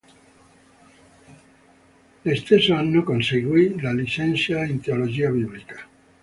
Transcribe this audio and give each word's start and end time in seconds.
Lo 2.23 2.35
stesso 2.35 2.73
anno 2.73 3.03
conseguì 3.03 3.79
la 3.79 3.93
licenza 3.93 4.65
in 4.65 4.79
teologia 4.81 5.29
biblica. 5.29 5.87